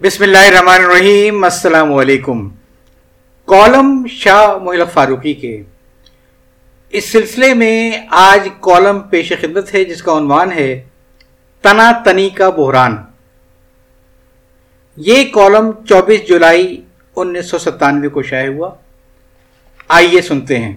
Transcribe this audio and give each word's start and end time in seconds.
بسم 0.00 0.22
اللہ 0.22 0.38
الرحمن 0.38 0.84
الرحیم، 0.84 1.44
السلام 1.44 1.94
علیکم۔ 1.94 2.48
کالم 3.44 4.06
شاہ 4.06 4.58
محلق 4.62 4.92
فاروقی 4.92 5.34
کے۔ 5.34 5.62
اس 6.90 7.04
سلسلے 7.04 7.54
میں 7.54 7.92
آج 8.10 8.48
کالم 8.60 9.00
پیش 9.00 9.32
خدمت 9.40 9.74
ہے، 9.74 9.84
جس 9.84 10.02
کا 10.02 10.18
عنوان 10.18 10.52
ہے، 10.52 10.84
تنا 11.62 11.92
تنی 12.04 12.28
کا 12.28 12.50
بحران۔ 12.50 12.96
یہ 14.96 15.24
کالم 15.32 15.70
چوبیس 15.88 16.28
جولائی 16.28 16.82
انیس 17.16 17.46
سو 17.46 17.58
ستانوے 17.58 18.08
کو 18.08 18.22
شائع 18.22 18.48
ہوا۔ 18.48 18.74
آئیے 19.88 20.22
سنتے 20.22 20.58
ہیں۔ 20.58 20.74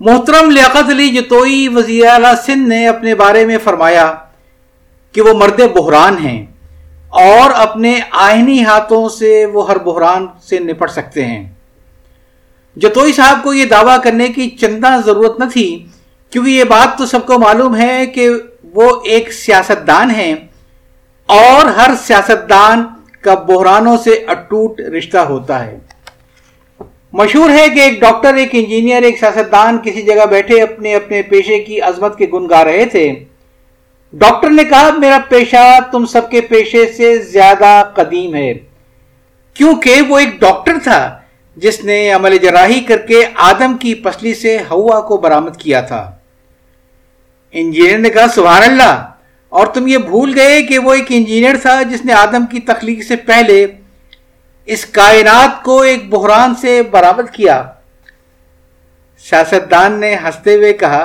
محترم 0.00 0.50
لیاقت 0.50 0.90
علی 0.90 1.08
جتوئی 1.08 1.68
وزیر 1.68 2.06
اعلی 2.06 2.42
سندھ 2.46 2.68
نے 2.68 2.88
اپنے 2.88 3.14
بارے 3.14 3.46
میں 3.46 3.58
فرمایا 3.64 4.14
کہ 5.12 5.20
وہ 5.20 5.32
مرد 5.34 5.60
بحران 5.60 6.18
ہیں۔ 6.18 6.46
اور 7.10 7.50
اپنے 7.54 8.00
آئینی 8.10 8.64
ہاتھوں 8.64 9.08
سے 9.08 9.46
وہ 9.46 9.70
ہر 9.70 9.78
بحران 9.78 10.26
سے 10.42 10.58
نپٹ 10.58 10.90
سکتے 10.90 11.24
ہیں۔ 11.24 11.48
جتوئی 12.76 13.12
صاحب 13.12 13.38
کو 13.42 13.54
یہ 13.54 13.64
دعویٰ 13.64 14.02
کرنے 14.02 14.28
کی 14.28 14.50
چندہ 14.50 15.00
ضرورت 15.06 15.40
نہ 15.40 15.44
تھی، 15.52 15.86
کیونکہ 16.30 16.50
یہ 16.50 16.64
بات 16.64 16.98
تو 16.98 17.06
سب 17.06 17.26
کو 17.26 17.38
معلوم 17.38 17.76
ہے 17.76 18.06
کہ 18.06 18.28
وہ 18.74 19.00
ایک 19.04 19.32
سیاست 19.32 19.86
دان 19.86 20.10
ہیں 20.10 20.34
اور 21.26 21.66
ہر 21.66 21.90
سیاست 22.06 22.50
دان 22.50 22.84
کا 23.20 23.34
بحرانوں 23.34 23.96
سے 23.96 24.10
اٹوٹ 24.10 24.80
رشتہ 24.80 25.18
ہوتا 25.18 25.66
ہے۔ 25.66 25.78
مشہور 27.12 27.50
ہے 27.50 27.68
کہ 27.68 27.80
ایک 27.80 28.00
ڈاکٹر، 28.00 28.34
ایک 28.34 28.48
انجینئر، 28.52 29.02
ایک 29.02 29.18
سیاست 29.18 29.52
دان 29.52 29.78
کسی 29.82 30.02
جگہ 30.02 30.26
بیٹھے 30.26 30.62
اپنے 30.62 30.94
اپنے 30.94 31.22
پیشے 31.22 31.58
کی 31.58 31.80
عظمت 31.80 32.18
کے 32.18 32.26
گن 32.32 32.48
گا 32.50 32.64
رہے 32.64 32.84
تھے۔ 32.84 33.24
ڈاکٹر 34.12 34.50
نے 34.50 34.64
کہا، 34.64 34.90
میرا 34.98 35.18
پیشہ 35.28 35.78
تم 35.92 36.06
سب 36.06 36.30
کے 36.30 36.40
پیشے 36.40 36.86
سے 36.92 37.16
زیادہ 37.22 37.82
قدیم 37.94 38.34
ہے. 38.34 38.52
کیونکہ 39.56 40.02
وہ 40.08 40.18
ایک 40.18 40.40
ڈاکٹر 40.40 40.78
تھا 40.84 41.18
جس 41.56 41.82
نے 41.84 42.10
عمل 42.12 42.36
جراحی 42.38 42.80
کر 42.80 42.98
کے 43.06 43.22
آدم 43.48 43.76
کی 43.76 43.94
پسلی 43.94 44.34
سے 44.34 44.56
ہوا 44.70 45.00
کو 45.00 45.16
برامد 45.16 45.56
کیا 45.56 45.80
تھا۔ 45.80 46.00
انجینئر 47.54 47.98
نے 47.98 48.10
کہا، 48.10 48.26
سبحان 48.34 48.62
اللہ! 48.62 48.94
اور 49.52 49.66
تم 49.66 49.86
یہ 49.86 49.98
بھول 49.98 50.32
گئے 50.36 50.62
کہ 50.62 50.78
وہ 50.78 50.92
ایک 50.94 51.06
انجینئر 51.08 51.56
تھا 51.62 51.80
جس 51.82 52.04
نے 52.04 52.12
آدم 52.12 52.46
کی 52.46 52.60
تخلیق 52.60 53.02
سے 53.02 53.16
پہلے 53.16 53.64
اس 54.68 54.84
کائنات 54.86 55.62
کو 55.64 55.80
ایک 55.82 56.08
بحران 56.10 56.54
سے 56.54 56.80
برآمد 56.82 57.30
کیا۔ 57.32 57.62
سیاست 59.24 59.70
دان 59.70 59.98
نے 60.00 60.14
ہنستے 60.16 60.54
ہوئے 60.54 60.72
کہا، 60.72 61.02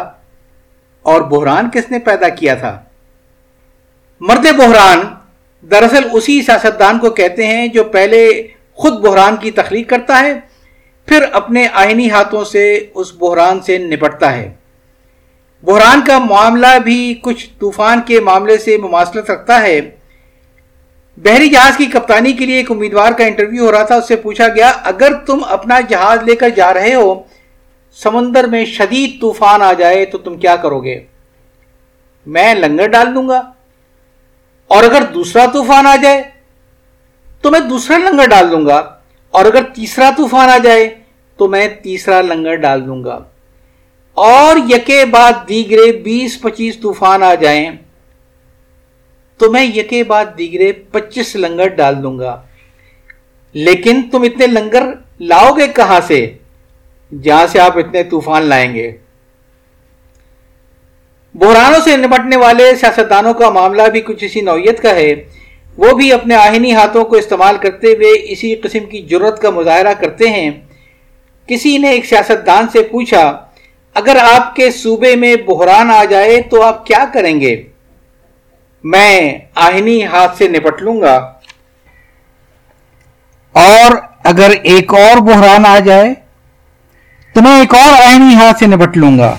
اور 1.06 1.22
بحران 1.22 1.70
کس 1.70 1.90
نے 1.92 2.00
پیدا 2.00 2.30
کیا 2.30 2.56
تھا؟ 2.56 2.78
مرد 4.20 4.48
بحران 4.58 5.00
دراصل 5.72 6.04
اسی 6.12 6.42
سیاستدان 6.42 7.00
کو 7.00 7.10
کہتے 7.10 7.48
ہیں 7.48 7.68
جو 7.68 7.84
پہلے 7.84 8.48
خود 8.74 8.94
بحران 8.94 9.36
کی 9.36 9.52
تخلیق 9.52 9.90
کرتا 9.90 10.20
ہے، 10.20 10.40
پھر 11.06 11.26
اپنے 11.32 11.68
آئینی 11.74 12.10
ہاتھوں 12.10 12.44
سے 12.44 12.86
اس 12.96 13.14
بحران 13.14 13.60
سے 13.60 13.78
نپٹتا 13.78 14.38
ہے۔ 14.38 14.54
بحران 15.64 16.02
کا 16.08 16.20
معاملہ 16.20 16.80
بھی 16.84 17.14
کچھ 17.22 17.50
طوفان 17.60 18.02
کے 18.02 18.20
معاملے 18.20 18.58
سے 18.58 18.78
مماثلت 18.78 19.32
رکھتا 19.32 19.62
ہے۔ 19.62 19.82
بحری 21.18 21.50
جہاز 21.50 21.78
کی 21.78 21.86
کپتانی 21.86 22.34
کے 22.34 22.46
لیے 22.46 22.58
ایک 22.58 22.72
امیدوار 22.72 23.12
کا 23.12 23.24
انٹرویو 23.26 23.66
ہو 23.66 23.72
رہا 23.72 23.84
تھا، 23.84 23.96
اس 23.96 24.08
سے 24.08 24.16
پوچھا 24.16 24.48
گیا، 24.48 24.72
اگر 24.84 25.14
تم 25.14 25.42
اپنا 25.48 25.80
جہاز 25.80 26.24
لے 26.24 26.36
کر 26.36 26.50
جا 26.50 26.74
رہے 26.74 26.96
ہو، 26.96 27.24
سمندر 27.94 28.44
میں 28.44 28.66
شدید 28.66 29.22
طوفان 29.22 29.62
آ 29.62 29.74
جائے 29.74 30.06
تو 30.06 30.18
تم 30.18 30.38
کیا 30.38 30.56
کرو 30.56 30.80
گے؟ 30.80 31.00
میں 32.26 32.56
لنگر 32.56 32.88
ڈال 32.88 33.16
دوں 33.16 33.28
گا۔ 33.28 33.52
اور 34.68 34.84
اگر 34.84 35.02
دوسرا 35.02 35.46
طوفان 35.54 35.88
آ 35.88 35.96
جائے، 35.96 36.24
تو 37.42 37.52
میں 37.52 37.60
دوسرا 37.60 37.98
لنگر 37.98 38.28
ڈال 38.28 38.52
دوں 38.52 38.66
گا۔ 38.66 38.96
اور 39.32 39.46
اگر 39.46 39.64
تیسرا 39.64 40.10
طوفان 40.18 40.50
آ 40.50 40.58
جائے، 40.58 40.96
تو 41.38 41.48
میں 41.48 41.68
تیسرا 41.68 42.22
لنگر 42.22 42.56
ڈال 42.56 42.86
دوں 42.86 43.04
گا۔ 43.04 43.20
اور 44.14 44.58
یکے 44.70 45.06
بعد 45.06 45.32
دیگرے 45.50 45.92
بیس 45.92 46.42
پچیس 46.42 46.78
طوفان 46.78 47.24
آ 47.24 47.36
جائیں، 47.36 47.72
تو 49.38 49.52
میں 49.52 49.64
یکے 49.64 50.04
بعد 50.04 50.26
دیگرے 50.38 50.72
پچیس 50.72 51.36
لنگر 51.36 51.68
ڈال 51.68 52.04
دوں 52.04 52.20
گا۔ 52.20 52.42
لیکن 53.54 54.02
تم 54.12 54.22
اتنے 54.22 54.48
لنگر 54.48 54.84
لاؤ 55.20 55.54
گے 55.54 55.68
کہاں 55.68 56.00
سے؟ 56.08 56.38
جہاں 57.22 57.48
سے 57.48 57.60
آپ 57.60 57.78
اتنے 57.78 58.04
طوفان 58.04 58.42
لائیں 58.42 58.76
گے۔ 58.76 58.98
بحرانوں 61.36 61.80
سے 61.84 61.98
نمٹنے 61.98 62.36
والے 62.36 62.76
سیاستدانوں 62.76 63.34
کا 63.34 63.50
معاملہ 63.50 63.82
بھی 63.84 64.02
کچھ 64.02 64.24
اسی 64.24 64.42
نوعیت 64.42 64.82
کا 64.82 64.90
ہے۔ 64.90 65.14
وہ 65.78 65.92
بھی 65.92 66.14
اپنے 66.14 66.36
آہنی 66.36 66.74
ہاتھوں 66.74 67.06
کو 67.06 67.16
استعمال 67.16 67.58
کرتے 67.58 67.88
ہوئے 67.88 68.32
اسی 68.32 68.56
قسم 68.56 68.86
کی 68.86 69.02
جرت 69.02 69.42
کا 69.42 69.50
مظاہرہ 69.50 69.94
کرتے 69.94 70.30
ہیں۔ 70.30 70.52
کسی 71.48 71.78
نے 71.78 71.90
ایک 71.90 72.06
سیاستدان 72.06 72.68
سے 72.74 72.84
پوچھا، 72.84 73.38
اگر 73.94 74.16
آپ 74.16 74.56
کے 74.56 74.72
صوبے 74.72 75.16
میں 75.16 75.36
بحران 75.36 75.92
آ 75.92 76.04
جائے 76.04 76.42
تو 76.42 76.62
آپ 76.62 76.86
کیا 76.86 77.06
کریں 77.14 77.40
گے؟ 77.40 77.64
میں 78.84 79.40
آہنی 79.56 80.06
ہاتھ 80.06 80.38
سے 80.38 80.48
نپٹ 80.48 80.82
لوں 80.82 81.02
گا۔ 81.02 81.16
اور 83.52 83.92
اگر 84.24 84.52
ایک 84.64 84.94
اور 84.94 85.18
بحران 85.18 85.66
آ 85.66 85.80
جائے، 85.80 86.14
تو 87.34 87.42
میں 87.42 87.60
ایک 87.60 87.74
اور 87.74 88.02
آہنی 88.02 88.36
ہاتھ 88.36 88.60
سے 88.60 88.68
نپٹ 88.68 88.98
لوں 88.98 89.20
گا۔ 89.20 89.38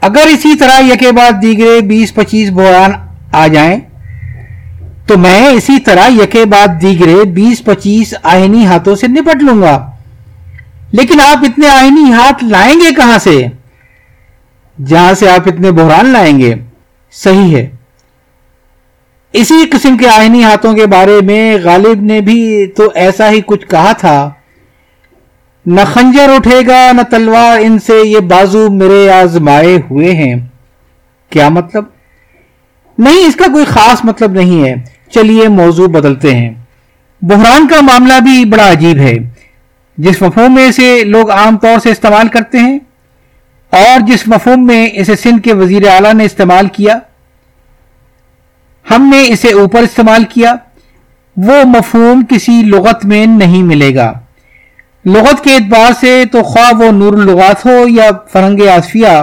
اگر 0.00 0.26
اسی 0.28 0.56
طرح 0.56 0.80
یکے 0.80 1.12
بعد 1.12 1.42
دیگرے 1.42 1.80
بیس 1.80 2.14
پچیس 2.14 2.50
بحران 2.50 2.92
آ 3.32 3.46
جائیں، 3.46 3.80
تو 5.06 5.18
میں 5.18 5.46
اسی 5.46 5.80
طرح 5.80 6.08
یکے 6.22 6.44
بعد 6.44 6.82
دیگرے 6.82 7.24
بیس 7.24 7.64
پچیس 7.64 8.14
آئینی 8.22 8.66
ہاتھوں 8.66 8.96
سے 8.96 9.06
نپٹ 9.06 9.42
لوں 9.42 9.62
گا۔ 9.62 9.90
لیکن 10.92 11.20
آپ 11.20 11.38
اتنے 11.38 11.68
آئینی 11.68 12.12
ہاتھ 12.12 12.44
لائیں 12.44 12.80
گے 12.80 12.94
کہاں 12.94 13.18
سے؟ 13.18 13.46
جہاں 14.86 15.14
سے 15.14 15.30
آپ 15.30 15.48
اتنے 15.48 15.70
بحران 15.70 16.06
لائیں 16.06 16.38
گے۔ 16.38 16.54
صحیح 17.12 17.56
ہے۔ 17.56 17.70
اسی 19.32 19.54
قسم 19.70 19.96
کے 19.96 20.08
آئینی 20.08 20.44
ہاتھوں 20.44 20.74
کے 20.74 20.86
بارے 20.86 21.20
میں 21.20 21.58
غالب 21.64 22.02
نے 22.02 22.20
بھی 22.20 22.66
تو 22.66 22.92
ایسا 22.94 23.30
ہی 23.30 23.40
کچھ 23.46 23.66
کہا 23.66 23.92
تھا۔ 23.92 24.30
نہ 25.68 25.80
خنجر 25.86 26.28
اٹھے 26.34 26.60
گا، 26.66 26.92
نہ 26.92 27.02
تلوار 27.02 27.58
ان 27.60 27.78
سے، 27.78 28.08
یہ 28.08 28.18
بازو 28.18 28.70
میرے 28.70 29.10
آزمائے 29.10 29.78
ہوئے 29.90 30.12
ہیں۔ 30.12 30.34
کیا 31.30 31.48
مطلب؟ 31.48 31.84
نہیں، 32.98 33.26
اس 33.26 33.36
کا 33.36 33.44
کوئی 33.52 33.64
خاص 33.64 34.04
مطلب 34.04 34.32
نہیں 34.32 34.68
ہے۔ 34.68 34.74
چلیے، 35.10 35.48
موضوع 35.48 35.86
بدلتے 35.86 36.34
ہیں۔ 36.34 36.54
بحران 37.22 37.68
کا 37.68 37.80
معاملہ 37.80 38.20
بھی 38.20 38.44
بڑا 38.44 38.70
عجیب 38.70 38.98
ہے۔ 38.98 39.14
جس 39.98 40.22
مفہوم 40.22 40.54
میں 40.54 40.68
اسے 40.68 41.04
لوگ 41.04 41.30
عام 41.30 41.58
طور 41.58 41.78
سے 41.78 41.90
استعمال 41.90 42.28
کرتے 42.28 42.58
ہیں 42.58 42.78
اور 43.70 44.00
جس 44.00 44.28
مفہوم 44.28 44.66
میں 44.66 44.88
اسے 44.92 45.16
سندھ 45.16 45.42
کے 45.42 45.52
وزیر 45.52 45.86
اعلیٰ 45.86 46.14
نے 46.14 46.24
استعمال 46.24 46.68
کیا، 46.68 46.98
ہم 48.90 49.10
نے 49.12 49.32
اسے 49.32 49.52
اوپر 49.52 49.82
استعمال 49.82 50.24
کیا، 50.24 50.54
وہ 51.36 51.64
مفہوم 51.64 52.24
کسی 52.28 52.62
لغت 52.62 53.04
میں 53.04 53.26
نہیں 53.26 53.62
ملے 53.62 53.94
گا۔ 53.94 54.12
لغت 55.08 55.44
کے 55.44 55.52
اعتبار 55.54 55.92
سے 56.00 56.24
تو 56.32 56.42
خواہ 56.42 56.72
وہ 56.78 56.90
نور 56.92 57.12
اللغات 57.12 57.64
ہو 57.66 57.76
یا 57.88 58.10
فرنگ 58.32 58.60
آصفیہ 58.68 59.22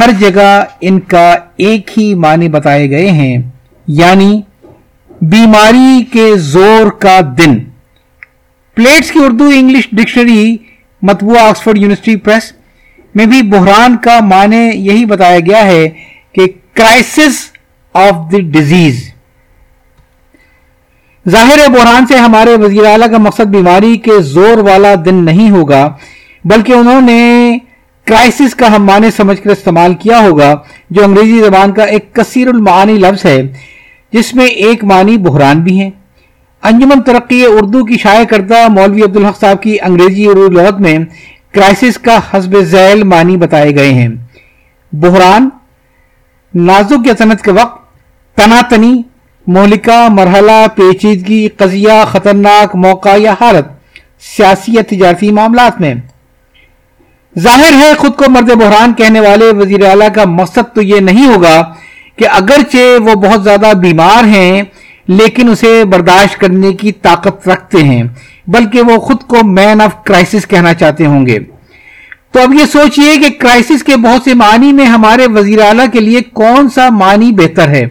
ہر 0.00 0.10
جگہ 0.18 0.64
ان 0.80 1.00
کا 1.00 1.34
ایک 1.56 1.90
ہی 1.98 2.14
معنی 2.14 2.48
بتائے 2.48 2.90
گئے 2.90 3.10
ہیں 3.10 3.36
یعنی 3.86 4.40
بیماری 5.20 6.04
کے 6.12 6.26
زور 6.36 6.90
کا 7.00 7.18
دن۔ 7.38 7.58
پلیٹس 8.76 9.10
کی 9.10 9.18
اردو 9.24 9.44
انگلش 9.44 9.88
ڈکشنری، 9.92 10.56
مطبوع 11.02 11.38
آکسفورڈ 11.38 11.78
یونیورسٹی 11.78 12.16
پریس 12.16 12.52
میں 13.14 13.26
بھی 13.26 13.42
بحران 13.42 13.96
کا 13.96 14.18
معنی 14.20 14.68
یہی 14.74 15.04
بتایا 15.04 15.38
گیا 15.38 15.64
ہے 15.66 15.88
کہ 16.32 16.46
کرائسس 16.74 17.40
آف 17.94 18.30
دی 18.32 18.40
ڈیزیز۔ 18.50 19.02
ظاہر 21.28 21.68
بحران 21.68 22.06
سے 22.06 22.16
ہمارے 22.16 22.54
وزیر 22.56 22.84
اعلیٰ 22.84 23.10
کا 23.10 23.18
مقصد 23.18 23.46
بیماری 23.46 23.96
کے 23.96 24.20
زور 24.22 24.58
والا 24.58 24.94
دن 25.04 25.14
نہیں 25.24 25.50
ہوگا، 25.50 25.82
بلکہ 26.44 26.72
انہوں 26.72 27.00
نے 27.00 27.58
کرائسس 28.06 28.54
کا 28.54 28.74
ہم 28.76 28.84
معنی 28.86 29.10
سمجھ 29.10 29.40
کر 29.42 29.50
استعمال 29.50 29.94
کیا 29.94 30.18
ہوگا، 30.20 30.54
جو 30.90 31.04
انگریزی 31.04 31.40
زبان 31.40 31.72
کا 31.72 31.84
ایک 31.84 32.12
کثیر 32.14 32.48
المعانی 32.48 32.92
لفظ 32.92 33.24
ہے، 33.26 33.40
جس 34.12 34.34
میں 34.34 34.46
ایک 34.46 34.84
معنی 34.84 35.16
بحران 35.18 35.60
بھی 35.60 35.80
ہے۔ 35.80 35.90
انجمن 36.62 37.02
ترقی 37.02 37.44
اردو 37.46 37.84
کی 37.84 37.98
شائع 37.98 38.24
کردہ 38.24 38.66
مولوی 38.68 39.02
عبدالحق 39.02 39.38
صاحب 39.40 39.62
کی 39.62 39.76
انگریزی 39.82 40.26
اردو 40.26 40.48
لغت 40.48 40.80
میں 40.80 40.98
کرائسس 41.52 41.98
کا 41.98 42.18
حسب 42.32 42.58
ذیل 42.62 43.02
معنی 43.02 43.36
بتائے 43.36 43.74
گئے 43.76 43.92
ہیں۔ 43.94 44.08
بحران، 44.92 45.48
نازک 46.54 47.06
یا 47.06 47.12
صنعت 47.18 47.42
کے 47.42 47.50
وقت، 47.50 47.78
تناتنی 48.36 49.00
مہلکہ، 49.54 50.08
مرحلہ، 50.10 50.66
پیچیدگی، 50.74 51.48
قضیہ، 51.48 52.04
خطرناک، 52.08 52.76
موقع 52.76 53.16
یا 53.16 53.34
حالت، 53.40 53.66
سیاسی 54.36 54.72
یا 54.72 54.82
تجارتی 54.88 55.30
معاملات 55.30 55.80
میں۔ 55.80 55.94
ظاہر 57.38 57.72
ہے، 57.72 57.94
خود 57.98 58.16
کو 58.16 58.30
مرد 58.30 58.50
بحران 58.50 58.94
کہنے 58.94 59.20
والے 59.20 59.44
وزیر 59.44 59.84
اعلیٰ 59.84 60.08
کا 60.14 60.24
مقصد 60.24 60.74
تو 60.74 60.82
یہ 60.82 61.00
نہیں 61.00 61.26
ہوگا 61.26 61.62
کہ 62.16 62.28
اگرچہ 62.32 62.98
وہ 63.00 63.14
بہت 63.14 63.44
زیادہ 63.44 63.72
بیمار 63.76 64.24
ہیں، 64.24 64.62
لیکن 65.08 65.48
اسے 65.48 65.84
برداشت 65.84 66.40
کرنے 66.40 66.72
کی 66.72 66.92
طاقت 66.92 67.48
رکھتے 67.48 67.82
ہیں، 67.82 68.02
بلکہ 68.46 68.80
وہ 68.82 68.96
خود 68.96 69.22
کو 69.22 69.46
مین 69.46 69.80
آف 69.80 70.04
کرائسس 70.04 70.46
کہنا 70.46 70.74
چاہتے 70.74 71.06
ہوں 71.06 71.26
گے۔ 71.26 71.38
تو 72.32 72.42
اب 72.42 72.54
یہ 72.54 72.64
سوچئے 72.64 73.16
کہ 73.16 73.28
کرائسس 73.38 73.82
کے 73.82 73.96
بہت 73.96 74.22
سے 74.24 74.34
معنی 74.34 74.72
میں 74.72 74.86
ہمارے 74.86 75.26
وزیر 75.26 75.60
اعلیٰ 75.60 75.86
کے 75.92 76.00
لیے 76.00 76.20
کون 76.20 76.68
سا 76.68 76.88
معنی 76.88 77.32
بہتر 77.32 77.68
ہے۔ 77.68 77.86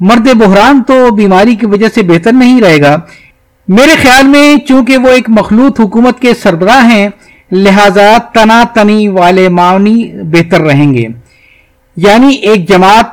مرد 0.00 0.28
بحران 0.34 0.82
تو 0.82 1.14
بیماری 1.14 1.54
کی 1.54 1.66
وجہ 1.66 1.88
سے 1.88 2.02
بہتر 2.02 2.32
نہیں 2.32 2.60
رہے 2.60 2.82
گا۔ 2.82 2.96
میرے 3.68 3.94
خیال 4.02 4.26
میں 4.26 4.56
چونکہ 4.56 4.96
وہ 4.96 5.08
ایک 5.08 5.30
مخلوط 5.30 5.80
حکومت 5.80 6.20
کے 6.20 6.34
سربراہ 6.34 6.90
ہیں، 6.90 7.08
لہذا 7.52 8.16
تنا 8.34 8.64
تنی 8.74 9.08
والے 9.08 9.48
معنی 9.48 10.12
بہتر 10.22 10.60
رہیں 10.60 10.94
گے۔ 10.94 11.06
یعنی 11.96 12.34
ایک 12.34 12.68
جماعت 12.68 13.06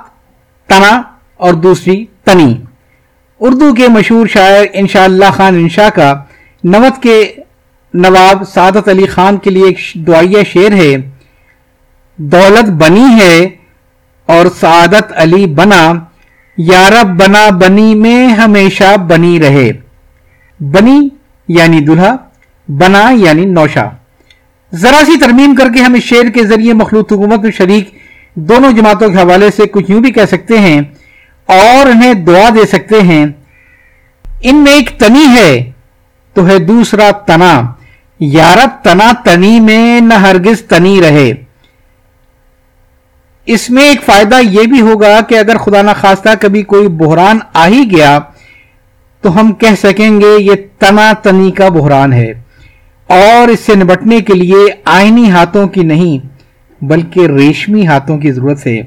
تنا 0.68 1.01
اور 1.38 1.54
دوسری 1.54 2.06
تنی۔ 2.24 2.57
اردو 3.39 3.74
کے 3.74 3.88
مشہور 3.88 4.28
شاعر 4.28 4.66
انشاء 4.74 5.04
اللہ 5.04 5.25
خان 5.34 5.56
انشاء 5.56 5.89
کا 5.89 6.24
نوت 6.63 7.04
کے 7.04 7.34
نواب 7.94 8.44
سعادت 8.48 8.89
علی 8.89 9.06
خان 9.06 9.38
کے 9.38 9.50
لیے 9.50 9.66
ایک 9.66 9.78
دعائیہ 9.95 10.44
شعر 10.54 10.72
ہے، 10.72 10.95
دولت 12.18 12.69
بنی 12.69 13.06
ہے 13.22 13.50
اور 14.25 14.45
سعادت 14.60 15.13
علی 15.16 15.45
بنا۔ 15.45 15.94
یارب 16.57 17.07
بنا 17.07 17.50
بنی 17.50 17.95
میں 17.95 18.27
ہمیشہ 18.27 18.98
بنی 18.98 19.39
رہے۔ 19.39 19.71
بنی 20.59 21.09
یعنی 21.48 21.80
دلہا، 21.80 22.15
بنا 22.68 23.09
یعنی 23.12 23.45
نوشا 23.45 23.89
ذرا 24.74 25.01
سی 25.06 25.19
ترمیم 25.19 25.56
کر 25.56 25.68
کے 25.74 25.80
ہم 25.80 25.94
اس 25.94 26.04
شعر 26.04 26.30
کے 26.30 26.44
ذریعے 26.44 26.74
مخلوط 26.74 27.13
حکومت 27.13 27.39
میں 27.39 27.51
شریک 27.51 27.89
دونوں 28.36 28.71
جماعتوں 28.71 29.09
کے 29.09 29.18
حوالے 29.18 29.51
سے 29.56 29.65
کچھ 29.65 29.92
یوں 29.92 30.01
بھی 30.01 30.12
کہہ 30.12 30.25
سکتے 30.25 30.59
ہیں 30.59 30.81
اور 31.45 31.89
انہیں 31.89 32.13
دعا 32.13 32.50
دے 32.56 32.65
سکتے 32.65 33.01
ہیں۔ 33.01 33.25
ان 34.42 34.56
میں 34.56 34.74
ایک 34.74 34.89
تنی 35.00 35.25
ہے 35.39 35.71
تو 36.33 36.48
ہے 36.48 36.60
دوسرا 36.60 37.12
تنا۔ 37.12 37.62
یارب 38.19 38.83
تنا 38.83 39.12
تنی 39.25 39.60
میں 39.60 40.01
نہ 40.01 40.13
ہرگز 40.13 40.62
تنی 40.62 41.01
رہے۔ 41.01 41.33
اس 43.47 43.69
میں 43.69 43.83
ایک 43.83 44.03
فائدہ 44.03 44.35
یہ 44.44 44.63
بھی 44.63 44.81
ہوگا 44.81 45.21
کہ 45.21 45.39
اگر 45.39 45.57
خدا 45.57 45.81
نہ 45.81 45.91
خواستہ 46.01 46.29
کبھی 46.41 46.63
کوئی 46.63 46.88
بحران 46.88 47.39
آ 47.53 47.67
ہی 47.67 47.91
گیا 47.91 48.19
تو 49.21 49.39
ہم 49.39 49.53
کہہ 49.53 49.75
سکیں 49.83 50.21
گے 50.21 50.44
یہ 50.44 50.51
تنا 50.79 51.13
تنی 51.13 51.51
کا 51.51 51.69
بحران 51.69 52.13
ہے 52.13 52.31
اور 53.07 53.47
اس 53.47 53.59
سے 53.59 53.75
نبٹنے 53.75 54.21
کے 54.21 54.33
لیے 54.33 54.65
آئینی 54.85 55.31
ہاتھوں 55.31 55.67
کی 55.67 55.83
نہیں 55.83 56.27
بلکہ 56.81 57.27
ریشمی 57.27 57.88
ہاتھوں 57.88 58.17
کی 58.17 58.31
ضرورت 58.31 58.67
ہے۔ 58.67 58.81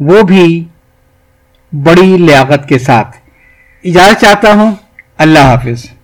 وہ 0.00 0.22
بھی 0.22 0.64
بڑی 1.72 2.16
لیاقت 2.18 2.68
کے 2.68 2.78
ساتھ۔ 2.78 3.16
اجازت 3.84 4.20
چاہتا 4.20 4.52
ہوں۔ 4.52 4.72
اللہ 5.18 5.38
حافظ۔ 5.38 5.99